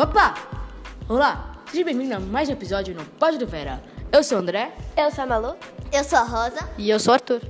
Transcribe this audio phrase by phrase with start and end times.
[0.00, 0.32] Opa!
[1.06, 3.82] Olá, seja bem-vindo a mais um episódio no Pode do Vera.
[4.10, 4.72] Eu sou o André.
[4.96, 5.56] Eu sou a Malu.
[5.92, 6.70] Eu sou a Rosa.
[6.78, 7.42] E eu sou o Arthur.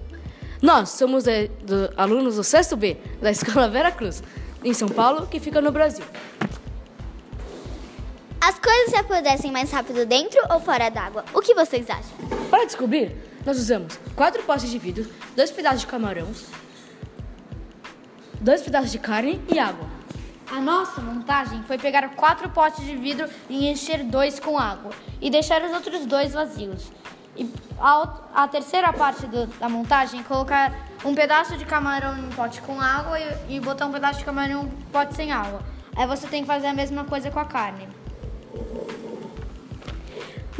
[0.60, 4.20] Nós somos de, do, alunos do sexto B da Escola Vera Cruz,
[4.64, 6.04] em São Paulo, que fica no Brasil.
[8.40, 11.24] As coisas se apodrecem mais rápido dentro ou fora d'água?
[11.32, 12.16] O que vocês acham?
[12.50, 13.14] Para descobrir,
[13.46, 16.26] nós usamos quatro potes de vidro, dois pedaços de camarão,
[18.40, 19.89] dois pedaços de carne e água.
[20.50, 24.90] A nossa montagem foi pegar quatro potes de vidro e encher dois com água
[25.20, 26.90] e deixar os outros dois vazios.
[27.36, 32.30] E a, a terceira parte do, da montagem colocar um pedaço de camarão em um
[32.30, 35.62] pote com água e, e botar um pedaço de camarão em um pote sem água.
[35.94, 37.86] Aí você tem que fazer a mesma coisa com a carne.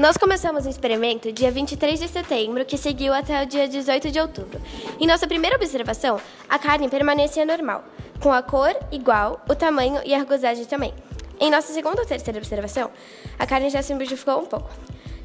[0.01, 4.19] Nós começamos o experimento dia 23 de setembro, que seguiu até o dia 18 de
[4.19, 4.59] outubro.
[4.99, 6.19] Em nossa primeira observação,
[6.49, 7.85] a carne permanecia normal,
[8.19, 10.95] com a cor igual, o tamanho e a rugosidade também.
[11.39, 12.91] Em nossa segunda ou terceira observação,
[13.39, 14.71] a carne já se modificou um pouco.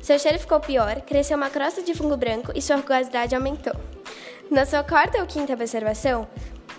[0.01, 3.75] Seu cheiro ficou pior, cresceu uma crosta de fungo branco e sua rugosidade aumentou.
[4.51, 6.27] Na sua quarta ou quinta observação,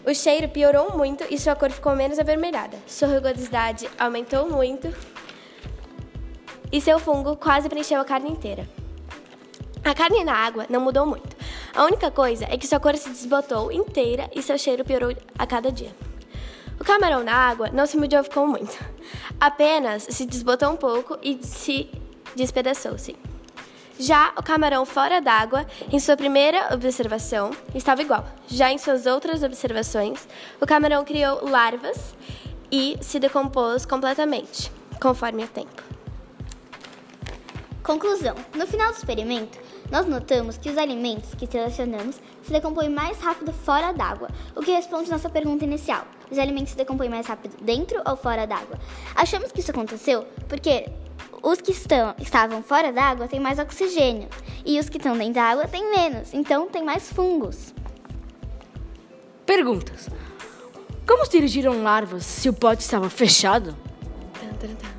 [0.04, 2.76] o cheiro piorou muito e sua cor ficou menos avermelhada.
[2.86, 4.94] Sua rugosidade aumentou muito
[6.76, 8.68] e seu fungo quase preencheu a carne inteira.
[9.82, 11.34] A carne na água não mudou muito.
[11.74, 15.46] A única coisa é que sua cor se desbotou inteira e seu cheiro piorou a
[15.46, 15.90] cada dia.
[16.78, 18.76] O camarão na água não se modificou muito.
[19.40, 21.88] Apenas se desbotou um pouco e se
[22.34, 23.16] despedaçou-se.
[23.98, 28.26] Já o camarão fora d'água, em sua primeira observação, estava igual.
[28.48, 30.28] Já em suas outras observações,
[30.60, 32.14] o camarão criou larvas
[32.70, 35.95] e se decompôs completamente, conforme o tempo.
[37.86, 39.60] Conclusão: No final do experimento,
[39.92, 44.72] nós notamos que os alimentos que selecionamos se decompõem mais rápido fora d'água, o que
[44.72, 48.76] responde nossa pergunta inicial: os alimentos se decompõem mais rápido dentro ou fora d'água?
[49.14, 50.88] Achamos que isso aconteceu porque
[51.40, 54.28] os que estão, estavam fora d'água têm mais oxigênio
[54.64, 57.72] e os que estão dentro da água têm menos, então tem mais fungos.
[59.46, 60.08] Perguntas:
[61.06, 63.76] Como dirigiram larvas se o pote estava fechado?
[64.40, 64.95] Tan, tan, tan.